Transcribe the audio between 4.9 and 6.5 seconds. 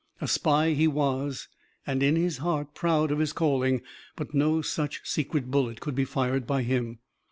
secret bullet could be fired